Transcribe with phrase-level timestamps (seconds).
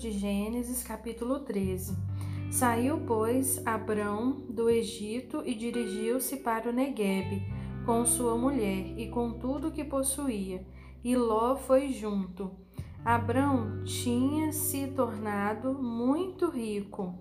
[0.00, 1.94] de Gênesis, capítulo 13.
[2.50, 7.42] Saiu, pois, Abrão do Egito e dirigiu-se para o Neguebe,
[7.84, 10.66] com sua mulher e com tudo que possuía,
[11.04, 12.50] e Ló foi junto.
[13.04, 17.18] Abrão tinha se tornado muito rico,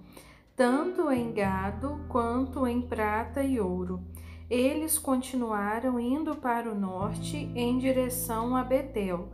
[0.56, 4.02] tanto em gado quanto em prata e ouro.
[4.50, 9.34] Eles continuaram indo para o norte em direção a Betel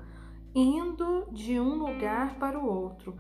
[0.56, 3.14] indo de um lugar para o outro,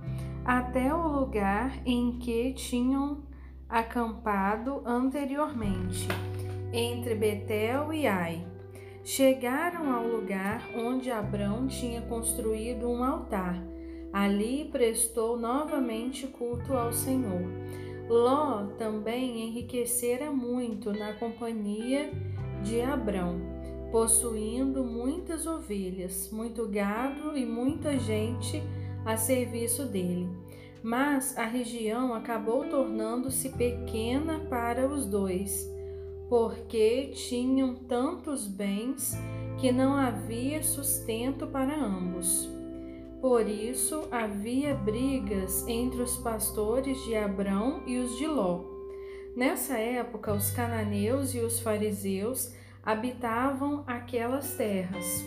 [0.45, 3.23] até o lugar em que tinham
[3.67, 6.07] acampado anteriormente,
[6.71, 8.47] entre Betel e Ai.
[9.03, 13.61] Chegaram ao lugar onde Abrão tinha construído um altar.
[14.13, 17.43] Ali prestou novamente culto ao Senhor.
[18.07, 22.11] Ló também enriquecera muito na companhia
[22.63, 23.54] de Abrão
[23.91, 28.61] possuindo muitas ovelhas, muito gado e muita gente
[29.05, 30.27] a serviço dele.
[30.83, 35.67] Mas a região acabou tornando-se pequena para os dois,
[36.29, 39.17] porque tinham tantos bens
[39.57, 42.49] que não havia sustento para ambos.
[43.21, 48.63] Por isso havia brigas entre os pastores de Abrão e os de Ló.
[49.35, 52.53] Nessa época, os cananeus e os fariseus
[52.85, 55.25] habitavam aquelas terras.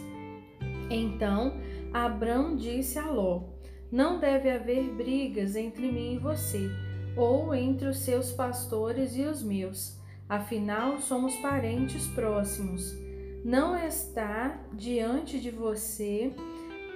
[0.90, 1.54] Então
[1.92, 3.42] Abrão disse a Ló:
[3.90, 6.70] Não deve haver brigas entre mim e você,
[7.16, 9.98] ou entre os seus pastores e os meus.
[10.28, 12.94] Afinal, somos parentes próximos.
[13.44, 16.32] Não está diante de você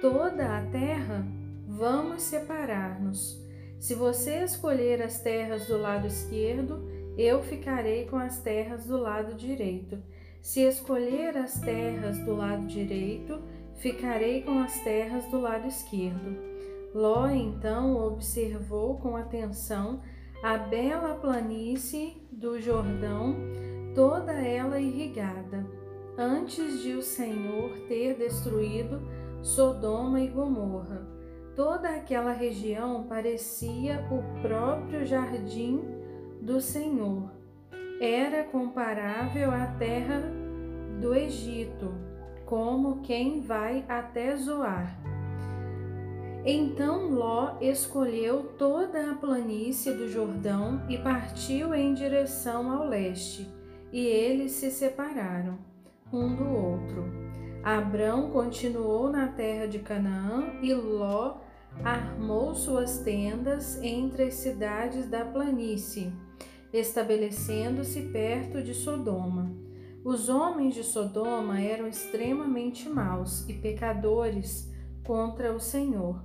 [0.01, 1.25] toda a terra?
[1.67, 3.41] Vamos separar-nos.
[3.79, 9.33] Se você escolher as terras do lado esquerdo, eu ficarei com as terras do lado
[9.35, 9.97] direito.
[10.43, 13.41] Se escolher as terras do lado direito,
[13.75, 16.37] ficarei com as terras do lado esquerdo.
[16.93, 20.01] Ló então observou com atenção
[20.43, 23.37] a bela planície do Jordão,
[23.95, 25.65] toda ela irrigada,
[26.17, 29.01] antes de o Senhor ter destruído
[29.41, 31.07] Sodoma e Gomorra.
[31.55, 35.79] Toda aquela região parecia o próprio jardim
[36.41, 37.31] do Senhor
[38.03, 40.23] era comparável à terra
[41.03, 41.93] do Egito,
[42.45, 44.97] como quem vai até Zoar.
[46.45, 53.47] Então Ló escolheu toda a planície do Jordão e partiu em direção ao leste,
[53.91, 55.59] e eles se separaram
[56.11, 57.03] um do outro.
[57.61, 61.35] Abrão continuou na terra de Canaã e Ló
[61.83, 66.13] armou suas tendas entre as cidades da planície
[66.73, 69.51] estabelecendo-se perto de Sodoma.
[70.03, 74.69] Os homens de Sodoma eram extremamente maus e pecadores
[75.05, 76.21] contra o Senhor.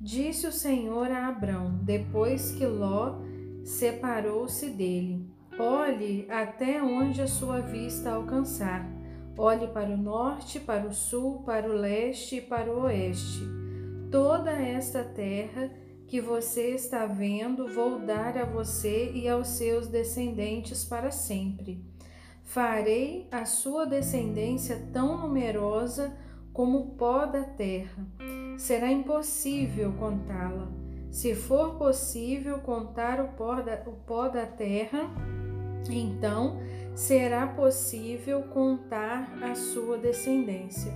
[0.00, 3.18] Disse o Senhor a Abrão, depois que Ló
[3.64, 8.88] separou-se dele: Olhe até onde a sua vista alcançar.
[9.36, 13.42] Olhe para o norte, para o sul, para o leste e para o oeste.
[14.12, 15.72] Toda esta terra
[16.06, 21.84] que você está vendo, vou dar a você e aos seus descendentes para sempre.
[22.48, 26.16] Farei a sua descendência tão numerosa
[26.50, 28.06] como o pó da terra.
[28.56, 30.66] Será impossível contá-la.
[31.10, 35.10] Se for possível contar o pó, da, o pó da terra,
[35.90, 36.58] então
[36.94, 40.92] será possível contar a sua descendência.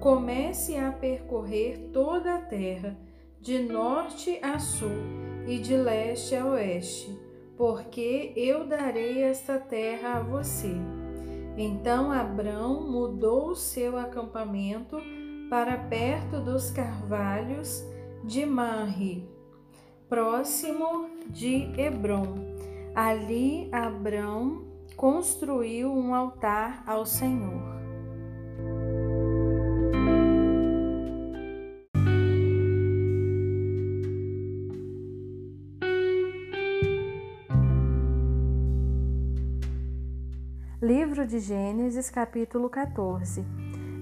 [0.00, 2.96] Comece a percorrer toda a terra
[3.38, 7.25] de norte a sul e de leste a oeste,
[7.56, 10.74] porque eu darei esta terra a você.
[11.56, 14.98] Então Abrão mudou seu acampamento
[15.48, 17.84] para perto dos carvalhos
[18.22, 19.26] de Manri,
[20.08, 22.34] próximo de Hebron.
[22.94, 24.64] Ali Abrão
[24.96, 27.75] construiu um altar ao Senhor.
[40.86, 43.44] Livro de Gênesis, capítulo 14.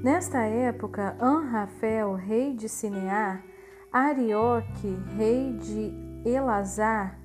[0.03, 3.43] Nesta época, Anrafel, rei de Sinear,
[3.91, 7.19] Arioque, rei de Elazar,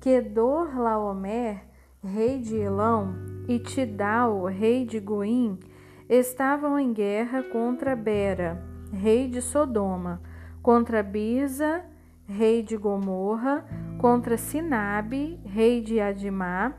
[0.00, 1.62] Kedor Laomer,
[2.02, 3.14] rei de Elão,
[3.46, 5.60] e Tidal, rei de Goim,
[6.08, 8.60] estavam em guerra contra Bera,
[8.92, 10.20] rei de Sodoma,
[10.60, 11.84] contra Bisa,
[12.26, 13.64] rei de Gomorra,
[13.96, 16.74] contra Sinabe, rei de Adimá,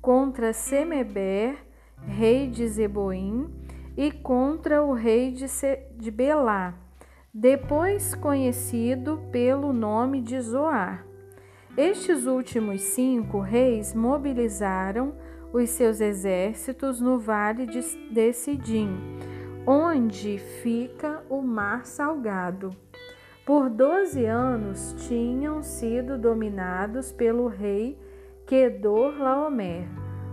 [0.00, 1.68] contra Semeber,
[2.06, 3.50] rei de Zeboim,
[3.96, 6.74] e contra o rei de, Se de Belá.
[7.32, 11.06] depois conhecido pelo nome de Zoar.
[11.76, 15.14] Estes últimos cinco reis mobilizaram
[15.52, 18.88] os seus exércitos no vale de Sidim,
[19.66, 22.70] onde fica o Mar Salgado.
[23.44, 27.98] Por doze anos tinham sido dominados pelo rei
[28.46, 29.86] Kedor Laomer,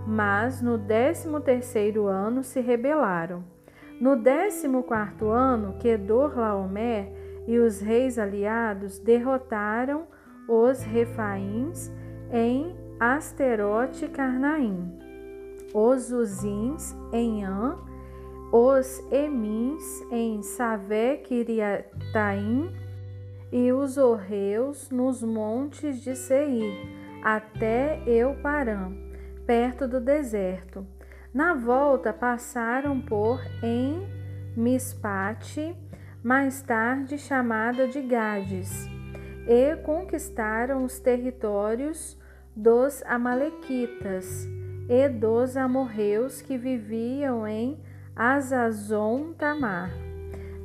[0.07, 3.43] mas no décimo terceiro ano se rebelaram.
[3.99, 7.11] No décimo quarto ano, Kedor Laomer
[7.45, 10.07] e os reis aliados derrotaram
[10.47, 11.91] os Refaíns
[12.31, 14.97] em Asterote Carnaim,
[15.73, 17.77] os Uzins em An,
[18.53, 22.71] os Emins em Savé Kiriataim
[23.51, 26.73] e os Orreus nos montes de Seir,
[27.21, 29.06] até Euparã,
[29.47, 30.85] perto do deserto.
[31.33, 34.05] Na volta passaram por em
[34.55, 35.73] Mispate,
[36.21, 38.87] mais tarde chamada de Gades,
[39.47, 42.19] e conquistaram os territórios
[42.53, 44.45] dos Amalequitas
[44.89, 47.79] e dos amorreus que viviam em
[48.15, 49.91] Azazon Tamar.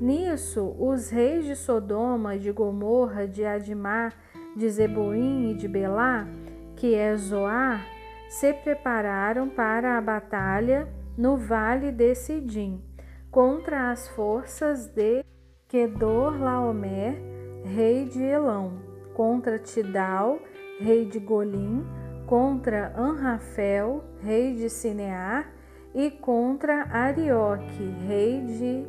[0.01, 4.13] Nisso, os reis de Sodoma, de Gomorra, de Admar,
[4.57, 6.27] de Zeboim e de Belá,
[6.75, 7.87] que é Zoar,
[8.33, 10.89] se prepararam para a batalha
[11.19, 12.83] no vale de Sidim,
[13.31, 15.23] contra as forças de
[15.69, 17.15] Kedor Laomer,
[17.63, 18.81] rei de Elão,
[19.13, 20.39] contra Tidal,
[20.81, 21.85] rei de Golim,
[22.27, 25.53] contra Anrafel, rei de Sinear,
[25.95, 28.87] e contra Arioque, rei de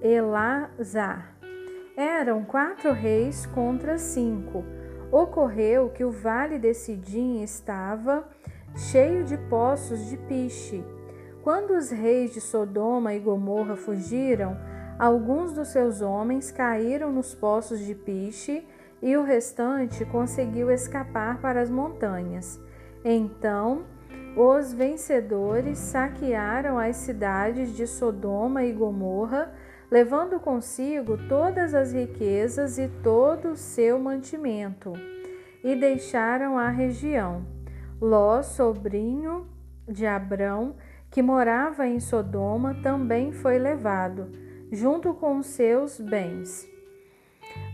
[0.00, 1.36] Elazar.
[1.96, 4.64] Eram quatro reis contra cinco.
[5.10, 8.24] Ocorreu que o vale de Sidim estava
[8.78, 10.84] cheio de poços de piche.
[11.42, 14.56] Quando os reis de Sodoma e Gomorra fugiram,
[14.98, 18.64] alguns dos seus homens caíram nos poços de piche
[19.02, 22.60] e o restante conseguiu escapar para as montanhas.
[23.04, 23.84] Então,
[24.36, 29.52] os vencedores saquearam as cidades de Sodoma e Gomorra,
[29.90, 34.92] levando consigo todas as riquezas e todo o seu mantimento,
[35.64, 37.57] e deixaram a região.
[38.00, 39.48] Ló, sobrinho
[39.88, 40.76] de Abrão,
[41.10, 44.30] que morava em Sodoma, também foi levado,
[44.70, 46.68] junto com seus bens.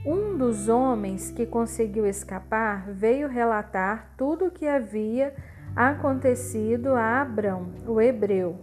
[0.06, 5.35] Um dos homens que conseguiu escapar veio relatar tudo o que havia
[5.75, 8.59] acontecido a Abrão, o hebreu.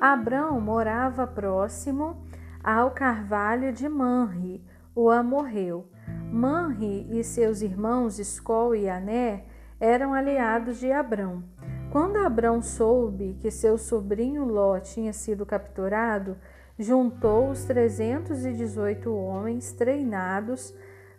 [0.00, 2.24] Abrão morava próximo
[2.62, 4.64] ao carvalho de Manri,
[4.94, 5.86] o amorreu.
[6.32, 9.44] Manri e seus irmãos Escol e Ané
[9.80, 11.42] eram aliados de Abrão.
[11.90, 16.36] Quando Abrão soube que seu sobrinho Ló tinha sido capturado,
[16.78, 20.72] juntou os 318 homens treinados,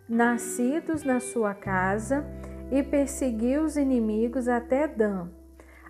[0.08, 2.24] nascidos na sua casa,
[2.70, 5.28] e perseguiu os inimigos até Dan.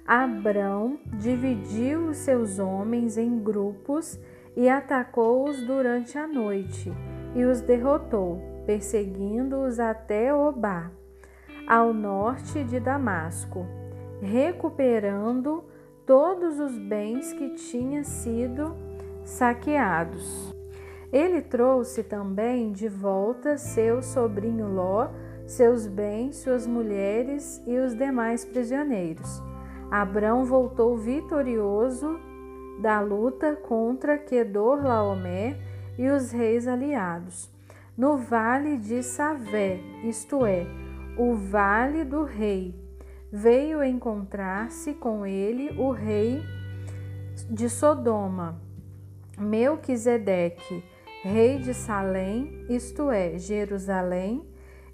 [0.04, 4.18] Abrão dividiu os seus homens em grupos
[4.56, 6.92] e atacou-os durante a noite
[7.36, 10.90] e os derrotou perseguindo-os até Obá,
[11.66, 13.66] ao norte de Damasco,
[14.20, 15.64] recuperando
[16.06, 18.76] todos os bens que tinham sido
[19.24, 20.54] saqueados.
[21.12, 25.08] Ele trouxe também de volta seu sobrinho Ló,
[25.46, 29.42] seus bens, suas mulheres e os demais prisioneiros.
[29.90, 32.18] Abrão voltou vitorioso
[32.80, 35.58] da luta contra Kedor Laomé
[35.98, 37.52] e os reis aliados
[37.96, 40.66] no vale de Savé, isto é,
[41.16, 42.74] o vale do rei.
[43.30, 46.42] Veio encontrar-se com ele o rei
[47.50, 48.60] de Sodoma,
[49.38, 50.84] Melquisedeque,
[51.22, 54.46] rei de Salém, isto é, Jerusalém,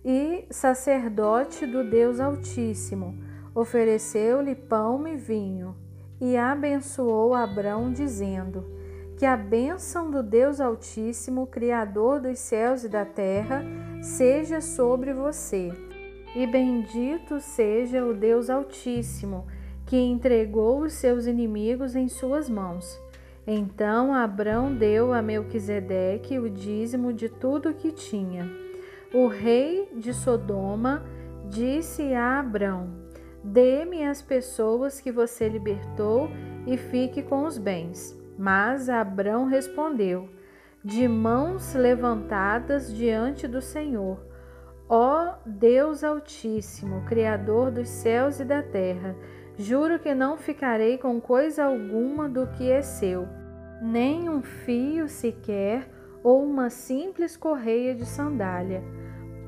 [0.04, 3.18] e sacerdote do Deus Altíssimo.
[3.54, 5.76] Ofereceu-lhe pão e vinho,
[6.20, 8.77] e abençoou Abrão, dizendo:
[9.18, 13.64] que a bênção do Deus Altíssimo, Criador dos céus e da terra,
[14.00, 15.72] seja sobre você.
[16.36, 19.44] E bendito seja o Deus Altíssimo,
[19.84, 23.00] que entregou os seus inimigos em suas mãos.
[23.44, 28.48] Então Abrão deu a Melquisedeque o dízimo de tudo o que tinha.
[29.12, 31.02] O rei de Sodoma
[31.48, 32.90] disse a Abrão:
[33.42, 36.28] Dê-me as pessoas que você libertou
[36.66, 38.17] e fique com os bens.
[38.38, 40.28] Mas Abrão respondeu:
[40.84, 44.24] De mãos levantadas diante do Senhor,
[44.88, 49.16] ó Deus Altíssimo, Criador dos céus e da terra,
[49.56, 53.26] juro que não ficarei com coisa alguma do que é seu,
[53.82, 55.90] nem um fio sequer
[56.22, 58.84] ou uma simples correia de sandália,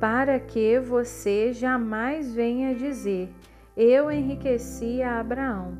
[0.01, 3.33] para que você jamais venha dizer:
[3.77, 5.79] Eu enriqueci a Abraão.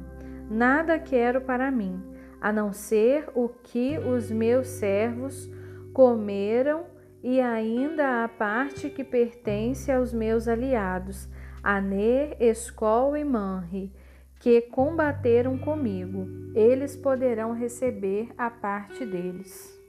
[0.49, 2.10] Nada quero para mim,
[2.41, 5.51] a não ser o que os meus servos
[5.93, 6.85] comeram
[7.23, 11.29] e ainda a parte que pertence aos meus aliados,
[11.63, 13.93] Aner, Escol e Manri,
[14.41, 16.27] que combateram comigo.
[16.55, 19.80] Eles poderão receber a parte deles.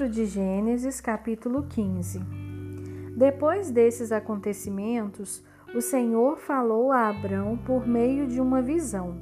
[0.00, 2.20] Livro de Gênesis, capítulo 15
[3.14, 9.20] depois desses acontecimentos, o Senhor falou a Abrão por meio de uma visão: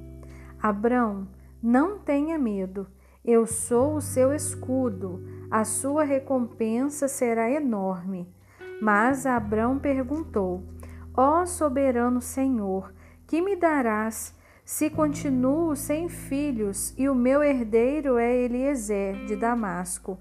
[0.62, 1.26] Abrão,
[1.60, 2.86] não tenha medo,
[3.24, 5.20] eu sou o seu escudo,
[5.50, 8.32] a sua recompensa será enorme.
[8.80, 10.62] Mas Abrão perguntou:
[11.12, 12.94] Ó soberano Senhor,
[13.26, 14.32] que me darás
[14.64, 20.16] se continuo sem filhos e o meu herdeiro é Eliezer de Damasco?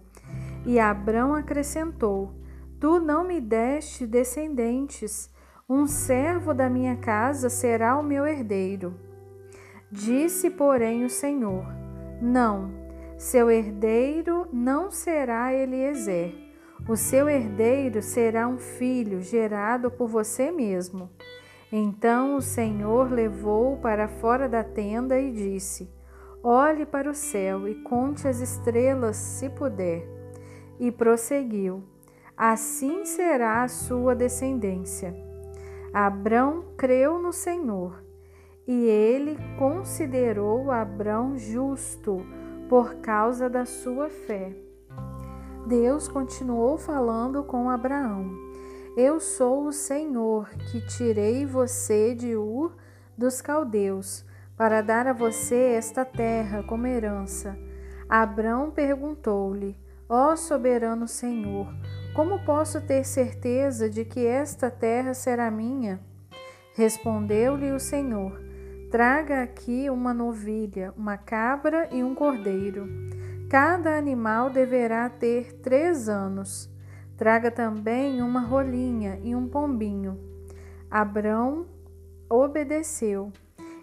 [0.65, 2.33] E Abrão acrescentou:
[2.79, 5.29] Tu não me deste descendentes,
[5.69, 8.93] um servo da minha casa será o meu herdeiro.
[9.91, 11.65] Disse, porém, o Senhor:
[12.21, 12.71] Não,
[13.17, 16.35] seu herdeiro não será Eliezer.
[16.87, 21.09] O seu herdeiro será um filho gerado por você mesmo.
[21.71, 25.89] Então o Senhor levou-o para fora da tenda e disse:
[26.43, 30.16] Olhe para o céu e conte as estrelas, se puder.
[30.79, 31.83] E prosseguiu:
[32.37, 35.15] assim será a sua descendência.
[35.91, 38.03] Abrão creu no Senhor,
[38.67, 42.23] e ele considerou Abrão justo
[42.69, 44.53] por causa da sua fé.
[45.65, 48.29] Deus continuou falando com Abraão:
[48.95, 52.75] Eu sou o Senhor que tirei você de Ur
[53.17, 54.23] dos caldeus
[54.55, 57.57] para dar a você esta terra como herança.
[58.07, 59.75] Abrão perguntou-lhe:
[60.09, 61.67] Ó soberano Senhor,
[62.15, 65.99] como posso ter certeza de que esta terra será minha?
[66.75, 68.41] Respondeu-lhe o Senhor:
[68.89, 72.87] Traga aqui uma novilha, uma cabra e um cordeiro.
[73.49, 76.69] Cada animal deverá ter três anos.
[77.17, 80.17] Traga também uma rolinha e um pombinho.
[80.89, 81.67] Abrão
[82.29, 83.29] obedeceu.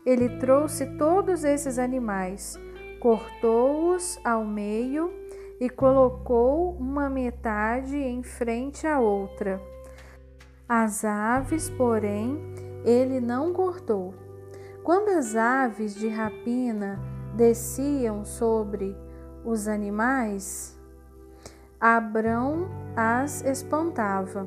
[0.06, 2.58] Ele trouxe todos esses animais,
[3.00, 5.23] cortou-os ao meio
[5.64, 9.58] e colocou uma metade em frente à outra.
[10.68, 12.38] As aves, porém,
[12.84, 14.12] ele não cortou.
[14.82, 17.00] Quando as aves de rapina
[17.34, 18.94] desciam sobre
[19.42, 20.78] os animais,
[21.80, 24.46] Abrão as espantava.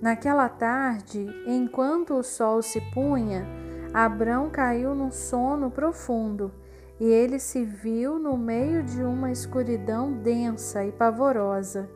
[0.00, 3.44] Naquela tarde, enquanto o sol se punha,
[3.92, 6.52] Abrão caiu num sono profundo
[7.00, 11.90] e ele se viu no meio de uma escuridão densa e pavorosa.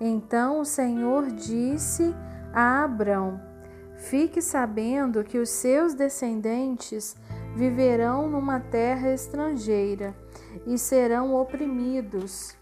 [0.00, 2.14] Então o Senhor disse
[2.52, 3.40] a Abrão:
[3.96, 7.16] Fique sabendo que os seus descendentes
[7.54, 10.14] viverão numa terra estrangeira
[10.66, 12.56] e serão oprimidos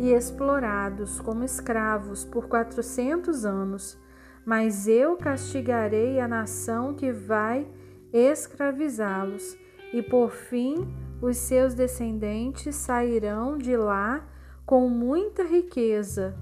[0.00, 3.98] e explorados como escravos por quatrocentos anos.
[4.44, 7.68] Mas eu castigarei a nação que vai
[8.12, 9.56] escravizá-los,
[9.92, 14.26] e por fim os seus descendentes sairão de lá
[14.66, 16.34] com muita riqueza.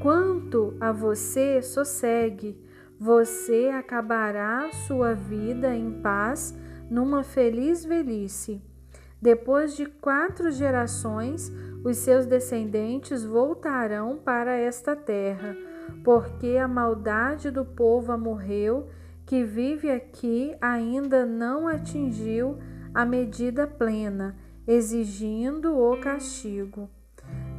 [0.00, 2.60] Quanto a você, sossegue,
[2.98, 6.58] você acabará sua vida em paz
[6.90, 8.60] numa feliz velhice.
[9.22, 11.52] Depois de quatro gerações,
[11.84, 15.56] os seus descendentes voltarão para esta terra,
[16.02, 18.88] porque a maldade do povo amorreu
[19.24, 22.58] que vive aqui ainda não atingiu
[22.96, 24.34] a medida plena,
[24.66, 26.88] exigindo o castigo.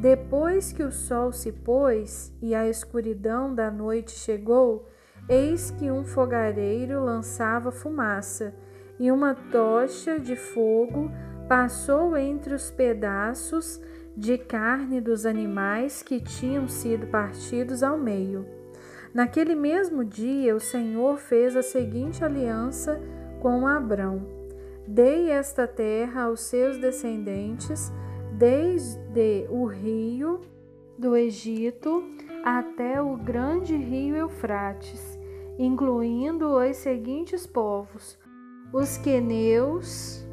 [0.01, 4.89] Depois que o sol se pôs e a escuridão da noite chegou,
[5.29, 8.55] eis que um fogareiro lançava fumaça,
[8.99, 11.11] e uma tocha de fogo
[11.47, 13.79] passou entre os pedaços
[14.15, 18.43] de carne dos animais que tinham sido partidos ao meio.
[19.13, 22.99] Naquele mesmo dia, o Senhor fez a seguinte aliança
[23.39, 24.36] com Abrão
[24.87, 27.91] Dei esta terra aos seus descendentes,
[28.31, 30.39] desde o rio
[30.97, 32.01] do Egito
[32.41, 35.19] até o grande rio Eufrates,
[35.59, 38.17] incluindo os seguintes povos:
[38.71, 40.25] os queneus,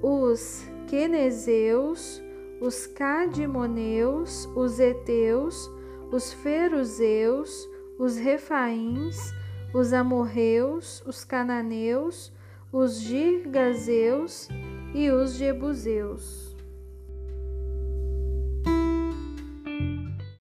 [0.00, 2.22] os quenezeus,
[2.60, 5.68] os cadimoneus, os heteus,
[6.12, 9.32] os feruzeus, os refaíns,
[9.74, 12.31] os amorreus, os cananeus,
[12.72, 14.48] os girgazeus
[14.94, 16.51] e os jebuseus.